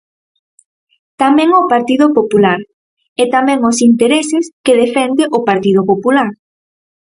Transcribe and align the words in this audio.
Tamén 1.21 1.49
ao 1.51 1.63
Partido 1.73 2.05
Popular, 2.17 2.59
e 3.21 3.23
tamén 3.35 3.59
aos 3.61 3.79
intereses 3.89 4.45
que 4.65 4.77
defende 4.83 5.23
o 5.37 5.39
Partido 5.49 5.81
Popular. 5.91 6.29